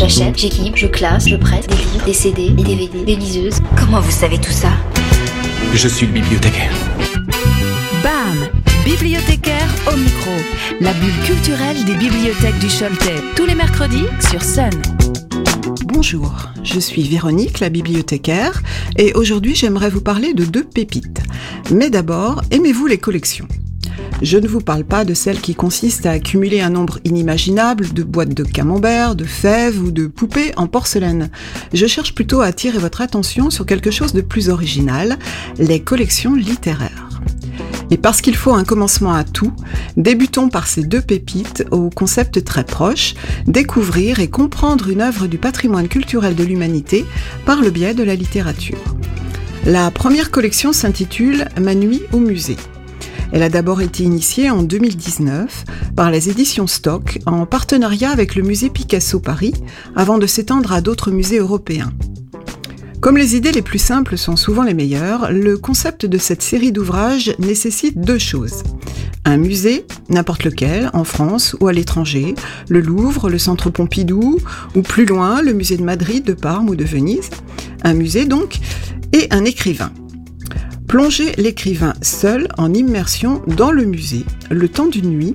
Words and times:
J'achète, 0.00 0.38
j'équipe, 0.38 0.76
je 0.76 0.86
classe, 0.86 1.28
je 1.28 1.36
prête 1.36 1.68
des 1.68 1.76
livres, 1.76 2.06
des 2.06 2.14
CD, 2.14 2.48
des 2.48 2.62
DVD, 2.62 3.04
des 3.04 3.16
liseuses. 3.16 3.58
Comment 3.78 4.00
vous 4.00 4.10
savez 4.10 4.38
tout 4.38 4.50
ça? 4.50 4.70
Je 5.74 5.88
suis 5.88 6.06
le 6.06 6.12
bibliothécaire. 6.12 6.72
BAM 8.02 8.48
Bibliothécaire 8.82 9.68
au 9.92 9.96
micro. 9.98 10.30
La 10.80 10.94
bulle 10.94 11.12
culturelle 11.26 11.84
des 11.84 11.96
bibliothèques 11.96 12.58
du 12.60 12.68
Choletais. 12.68 13.22
Tous 13.36 13.44
les 13.44 13.54
mercredis 13.54 14.06
sur 14.30 14.42
Sun. 14.42 14.70
Bonjour, 15.84 16.48
je 16.64 16.80
suis 16.80 17.02
Véronique, 17.02 17.60
la 17.60 17.68
bibliothécaire, 17.68 18.62
et 18.96 19.12
aujourd'hui 19.12 19.54
j'aimerais 19.54 19.90
vous 19.90 20.00
parler 20.00 20.32
de 20.32 20.46
deux 20.46 20.64
pépites. 20.64 21.20
Mais 21.70 21.90
d'abord, 21.90 22.40
aimez-vous 22.50 22.86
les 22.86 22.96
collections? 22.96 23.48
Je 24.22 24.38
ne 24.38 24.46
vous 24.46 24.60
parle 24.60 24.84
pas 24.84 25.04
de 25.04 25.14
celles 25.14 25.40
qui 25.40 25.54
consistent 25.54 26.06
à 26.06 26.12
accumuler 26.12 26.60
un 26.60 26.70
nombre 26.70 26.98
inimaginable 27.04 27.92
de 27.92 28.02
boîtes 28.02 28.34
de 28.34 28.44
camembert, 28.44 29.14
de 29.14 29.24
fèves 29.24 29.82
ou 29.82 29.90
de 29.90 30.06
poupées 30.06 30.52
en 30.56 30.66
porcelaine. 30.66 31.30
Je 31.72 31.86
cherche 31.86 32.14
plutôt 32.14 32.40
à 32.40 32.46
attirer 32.46 32.78
votre 32.78 33.00
attention 33.00 33.50
sur 33.50 33.66
quelque 33.66 33.90
chose 33.90 34.12
de 34.12 34.20
plus 34.20 34.48
original, 34.48 35.18
les 35.58 35.80
collections 35.80 36.34
littéraires. 36.34 37.08
Et 37.90 37.96
parce 37.96 38.20
qu'il 38.20 38.36
faut 38.36 38.52
un 38.52 38.64
commencement 38.64 39.12
à 39.12 39.24
tout, 39.24 39.52
débutons 39.96 40.48
par 40.48 40.68
ces 40.68 40.84
deux 40.84 41.00
pépites 41.00 41.64
au 41.70 41.90
concept 41.90 42.44
très 42.44 42.64
proche, 42.64 43.14
découvrir 43.46 44.20
et 44.20 44.28
comprendre 44.28 44.90
une 44.90 45.00
œuvre 45.00 45.26
du 45.26 45.38
patrimoine 45.38 45.88
culturel 45.88 46.36
de 46.36 46.44
l'humanité 46.44 47.04
par 47.44 47.60
le 47.60 47.70
biais 47.70 47.94
de 47.94 48.04
la 48.04 48.14
littérature. 48.14 48.78
La 49.66 49.90
première 49.90 50.30
collection 50.30 50.72
s'intitule 50.72 51.48
Ma 51.60 51.74
nuit 51.74 52.02
au 52.12 52.18
musée. 52.18 52.56
Elle 53.32 53.42
a 53.42 53.48
d'abord 53.48 53.80
été 53.80 54.02
initiée 54.02 54.50
en 54.50 54.62
2019 54.62 55.64
par 55.94 56.10
les 56.10 56.28
éditions 56.28 56.66
Stock 56.66 57.18
en 57.26 57.46
partenariat 57.46 58.10
avec 58.10 58.34
le 58.34 58.42
musée 58.42 58.70
Picasso 58.70 59.20
Paris 59.20 59.54
avant 59.94 60.18
de 60.18 60.26
s'étendre 60.26 60.72
à 60.72 60.80
d'autres 60.80 61.10
musées 61.10 61.38
européens. 61.38 61.92
Comme 63.00 63.16
les 63.16 63.36
idées 63.36 63.52
les 63.52 63.62
plus 63.62 63.78
simples 63.78 64.18
sont 64.18 64.36
souvent 64.36 64.62
les 64.62 64.74
meilleures, 64.74 65.32
le 65.32 65.56
concept 65.56 66.04
de 66.04 66.18
cette 66.18 66.42
série 66.42 66.72
d'ouvrages 66.72 67.34
nécessite 67.38 67.98
deux 67.98 68.18
choses. 68.18 68.62
Un 69.24 69.36
musée, 69.36 69.86
n'importe 70.08 70.44
lequel, 70.44 70.90
en 70.92 71.04
France 71.04 71.56
ou 71.60 71.68
à 71.68 71.72
l'étranger, 71.72 72.34
le 72.68 72.80
Louvre, 72.80 73.30
le 73.30 73.38
Centre 73.38 73.70
Pompidou, 73.70 74.38
ou 74.74 74.82
plus 74.82 75.06
loin, 75.06 75.40
le 75.40 75.52
musée 75.52 75.76
de 75.76 75.82
Madrid, 75.82 76.24
de 76.24 76.34
Parme 76.34 76.68
ou 76.68 76.76
de 76.76 76.84
Venise. 76.84 77.30
Un 77.84 77.94
musée 77.94 78.26
donc, 78.26 78.58
et 79.12 79.28
un 79.30 79.44
écrivain. 79.44 79.92
Plongez 80.90 81.30
l'écrivain 81.36 81.94
seul 82.02 82.48
en 82.58 82.74
immersion 82.74 83.42
dans 83.46 83.70
le 83.70 83.84
musée 83.84 84.24
le 84.50 84.68
temps 84.68 84.88
d'une 84.88 85.10
nuit, 85.10 85.34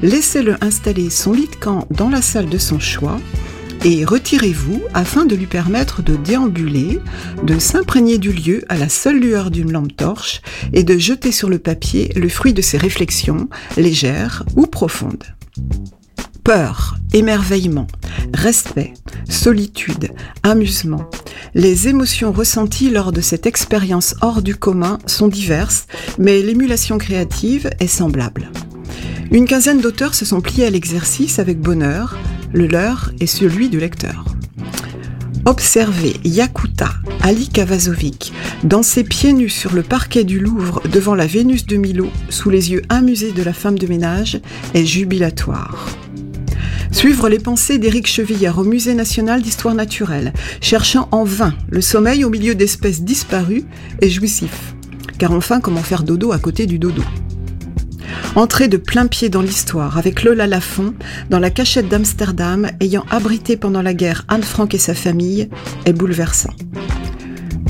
laissez-le 0.00 0.54
installer 0.60 1.10
son 1.10 1.32
lit 1.32 1.48
de 1.48 1.56
camp 1.56 1.88
dans 1.90 2.08
la 2.08 2.22
salle 2.22 2.48
de 2.48 2.56
son 2.56 2.78
choix 2.78 3.18
et 3.84 4.04
retirez-vous 4.04 4.80
afin 4.94 5.26
de 5.26 5.34
lui 5.34 5.46
permettre 5.46 6.02
de 6.04 6.14
déambuler, 6.14 7.00
de 7.42 7.58
s'imprégner 7.58 8.18
du 8.18 8.32
lieu 8.32 8.62
à 8.68 8.76
la 8.76 8.88
seule 8.88 9.18
lueur 9.18 9.50
d'une 9.50 9.72
lampe 9.72 9.96
torche 9.96 10.40
et 10.72 10.84
de 10.84 10.96
jeter 10.96 11.32
sur 11.32 11.48
le 11.48 11.58
papier 11.58 12.12
le 12.14 12.28
fruit 12.28 12.52
de 12.52 12.62
ses 12.62 12.78
réflexions, 12.78 13.48
légères 13.76 14.44
ou 14.54 14.68
profondes. 14.68 15.24
Peur, 16.44 16.96
émerveillement, 17.12 17.86
respect, 18.34 18.94
solitude, 19.28 20.10
amusement. 20.42 21.08
Les 21.54 21.86
émotions 21.86 22.32
ressenties 22.32 22.90
lors 22.90 23.12
de 23.12 23.20
cette 23.20 23.46
expérience 23.46 24.16
hors 24.22 24.42
du 24.42 24.56
commun 24.56 24.98
sont 25.06 25.28
diverses, 25.28 25.86
mais 26.18 26.42
l'émulation 26.42 26.98
créative 26.98 27.70
est 27.78 27.86
semblable. 27.86 28.50
Une 29.30 29.46
quinzaine 29.46 29.80
d'auteurs 29.80 30.14
se 30.14 30.24
sont 30.24 30.40
pliés 30.40 30.66
à 30.66 30.70
l'exercice 30.70 31.38
avec 31.38 31.60
bonheur, 31.60 32.18
le 32.52 32.66
leur 32.66 33.12
est 33.20 33.26
celui 33.26 33.68
du 33.68 33.78
lecteur. 33.78 34.24
Observer 35.44 36.16
Yakuta, 36.24 36.90
Ali 37.20 37.48
Kavazovic, 37.48 38.32
danser 38.64 39.04
pieds 39.04 39.32
nus 39.32 39.48
sur 39.48 39.74
le 39.74 39.82
parquet 39.82 40.24
du 40.24 40.40
Louvre 40.40 40.82
devant 40.92 41.14
la 41.14 41.26
Vénus 41.26 41.66
de 41.66 41.76
Milo, 41.76 42.10
sous 42.30 42.50
les 42.50 42.72
yeux 42.72 42.82
amusés 42.88 43.32
de 43.32 43.42
la 43.44 43.52
femme 43.52 43.78
de 43.78 43.86
ménage, 43.86 44.40
est 44.74 44.84
jubilatoire. 44.84 45.86
Suivre 47.02 47.28
les 47.28 47.40
pensées 47.40 47.78
d'Éric 47.78 48.06
Chevillard 48.06 48.58
au 48.58 48.62
Musée 48.62 48.94
national 48.94 49.42
d'histoire 49.42 49.74
naturelle, 49.74 50.32
cherchant 50.60 51.08
en 51.10 51.24
vain 51.24 51.52
le 51.68 51.80
sommeil 51.80 52.24
au 52.24 52.30
milieu 52.30 52.54
d'espèces 52.54 53.02
disparues 53.02 53.64
est 54.00 54.08
jouissif. 54.08 54.76
Car 55.18 55.32
enfin, 55.32 55.60
comment 55.60 55.82
faire 55.82 56.04
dodo 56.04 56.30
à 56.30 56.38
côté 56.38 56.64
du 56.66 56.78
dodo? 56.78 57.02
Entrer 58.36 58.68
de 58.68 58.76
plein 58.76 59.08
pied 59.08 59.30
dans 59.30 59.42
l'histoire 59.42 59.98
avec 59.98 60.22
Lola 60.22 60.46
Lafont 60.46 60.94
dans 61.28 61.40
la 61.40 61.50
cachette 61.50 61.88
d'Amsterdam 61.88 62.70
ayant 62.78 63.04
abrité 63.10 63.56
pendant 63.56 63.82
la 63.82 63.94
guerre 63.94 64.24
Anne 64.28 64.44
Frank 64.44 64.72
et 64.72 64.78
sa 64.78 64.94
famille 64.94 65.48
est 65.86 65.92
bouleversant. 65.92 66.54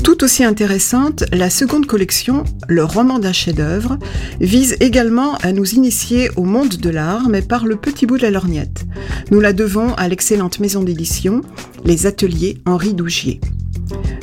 Tout 0.03 0.23
aussi 0.25 0.43
intéressante, 0.43 1.23
la 1.31 1.49
seconde 1.49 1.85
collection, 1.85 2.43
Le 2.67 2.83
roman 2.83 3.19
d'un 3.19 3.31
chef-d'œuvre, 3.31 3.97
vise 4.41 4.75
également 4.81 5.35
à 5.35 5.53
nous 5.53 5.75
initier 5.75 6.29
au 6.35 6.43
monde 6.43 6.75
de 6.75 6.89
l'art, 6.89 7.29
mais 7.29 7.41
par 7.41 7.65
le 7.65 7.77
petit 7.77 8.05
bout 8.05 8.17
de 8.17 8.23
la 8.23 8.31
lorgnette. 8.31 8.85
Nous 9.31 9.39
la 9.39 9.53
devons 9.53 9.93
à 9.93 10.09
l'excellente 10.09 10.59
maison 10.59 10.83
d'édition, 10.83 11.41
les 11.85 12.05
ateliers 12.05 12.57
Henri 12.65 12.93
Dougier. 12.93 13.39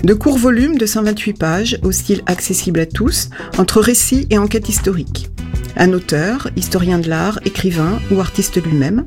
De 0.04 0.12
courts 0.12 0.38
volumes 0.38 0.76
de 0.76 0.84
128 0.86 1.32
pages, 1.38 1.78
au 1.82 1.92
style 1.92 2.22
accessible 2.26 2.80
à 2.80 2.86
tous, 2.86 3.30
entre 3.56 3.80
récits 3.80 4.26
et 4.28 4.38
enquêtes 4.38 4.68
historiques. 4.68 5.30
Un 5.76 5.92
auteur, 5.92 6.48
historien 6.56 6.98
de 6.98 7.08
l'art, 7.08 7.40
écrivain 7.44 8.00
ou 8.10 8.20
artiste 8.20 8.62
lui-même. 8.62 9.06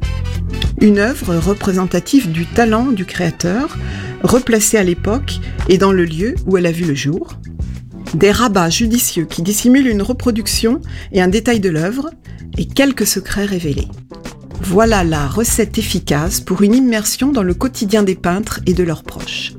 Une 0.82 0.98
œuvre 0.98 1.36
représentative 1.36 2.32
du 2.32 2.46
talent 2.46 2.92
du 2.92 3.06
créateur, 3.06 3.78
replacée 4.24 4.78
à 4.78 4.84
l'époque 4.84 5.40
et 5.70 5.78
dans 5.78 5.92
le 5.92 6.06
lieu 6.06 6.36
où 6.46 6.58
elle 6.58 6.66
a 6.66 6.72
vu 6.72 6.86
le 6.86 6.96
jour. 6.96 7.38
Des 8.14 8.32
rabats 8.32 8.70
judicieux 8.70 9.26
qui 9.26 9.42
dissimulent 9.42 9.88
une 9.88 10.02
reproduction 10.02 10.82
et 11.12 11.22
un 11.22 11.28
détail 11.28 11.60
de 11.60 11.70
l'œuvre, 11.70 12.12
et 12.58 12.68
quelques 12.68 13.08
secrets 13.08 13.46
révélés. 13.46 13.88
Voilà 14.62 15.04
la 15.04 15.28
recette 15.28 15.78
efficace 15.78 16.40
pour 16.40 16.62
une 16.62 16.76
immersion 16.76 17.32
dans 17.32 17.44
le 17.44 17.54
quotidien 17.54 18.04
des 18.04 18.16
peintres 18.16 18.60
et 18.66 18.74
de 18.74 18.84
leurs 18.84 19.04
proches. 19.04 19.54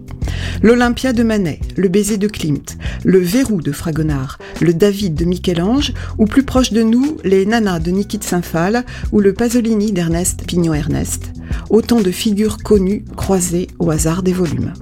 L'Olympia 0.63 1.13
de 1.13 1.23
Manet, 1.23 1.61
le 1.77 1.89
baiser 1.89 2.17
de 2.17 2.29
Klimt, 2.29 2.79
le 3.05 3.19
verrou 3.19 3.61
de 3.61 3.73
Fragonard, 3.73 4.39
le 4.61 4.73
David 4.73 5.15
de 5.15 5.25
Michel-Ange, 5.25 5.93
ou 6.19 6.27
plus 6.27 6.43
proche 6.43 6.73
de 6.73 6.83
nous, 6.83 7.19
les 7.25 7.47
Nanas 7.47 7.81
de 7.81 7.91
Niki 7.91 8.19
Saint-Phal 8.21 8.85
ou 9.13 9.21
le 9.21 9.33
Pasolini 9.33 9.93
d'Ernest 9.93 10.45
Pignon-Ernest. 10.47 11.33
Autant 11.71 12.01
de 12.01 12.11
figures 12.11 12.59
connues 12.59 13.05
croisées 13.17 13.69
au 13.79 13.91
hasard 13.91 14.23
des 14.23 14.33
volumes. 14.33 14.73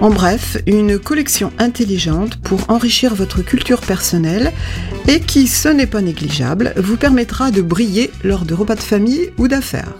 En 0.00 0.10
bref, 0.10 0.58
une 0.66 0.98
collection 0.98 1.52
intelligente 1.58 2.36
pour 2.42 2.68
enrichir 2.68 3.14
votre 3.14 3.42
culture 3.42 3.80
personnelle 3.80 4.52
et 5.08 5.20
qui, 5.20 5.46
ce 5.46 5.68
n'est 5.68 5.86
pas 5.86 6.02
négligeable, 6.02 6.74
vous 6.76 6.96
permettra 6.96 7.50
de 7.50 7.62
briller 7.62 8.10
lors 8.22 8.44
de 8.44 8.54
repas 8.54 8.74
de 8.74 8.80
famille 8.80 9.30
ou 9.38 9.48
d'affaires. 9.48 9.94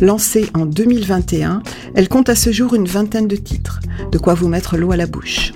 Lancée 0.00 0.50
en 0.54 0.66
2021, 0.66 1.62
elle 1.94 2.08
compte 2.08 2.28
à 2.28 2.34
ce 2.34 2.52
jour 2.52 2.74
une 2.74 2.86
vingtaine 2.86 3.28
de 3.28 3.36
titres, 3.36 3.80
de 4.10 4.18
quoi 4.18 4.34
vous 4.34 4.48
mettre 4.48 4.76
l'eau 4.76 4.92
à 4.92 4.96
la 4.96 5.06
bouche. 5.06 5.52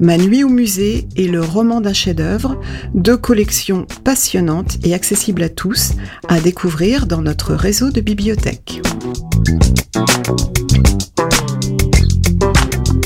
Ma 0.00 0.16
nuit 0.16 0.42
au 0.42 0.48
musée 0.48 1.06
et 1.14 1.28
le 1.28 1.40
roman 1.40 1.80
d'un 1.80 1.92
chef-d'œuvre, 1.92 2.60
deux 2.94 3.16
collections 3.16 3.86
passionnantes 4.02 4.78
et 4.84 4.94
accessibles 4.94 5.44
à 5.44 5.48
tous, 5.48 5.92
à 6.28 6.40
découvrir 6.40 7.06
dans 7.06 7.22
notre 7.22 7.54
réseau 7.54 7.90
de 7.90 8.00
bibliothèques. 8.00 8.82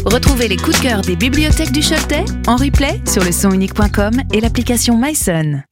Retrouvez 0.06 0.48
les 0.48 0.56
coups 0.56 0.78
de 0.78 0.82
cœur 0.82 1.00
des 1.02 1.16
bibliothèques 1.16 1.72
du 1.72 1.80
Choletais 1.80 2.24
en 2.46 2.56
replay 2.56 3.02
sur 3.06 3.22
le 3.22 3.32
sonunique.com 3.32 4.12
et 4.32 4.40
l'application 4.40 4.96
MySun. 4.98 5.65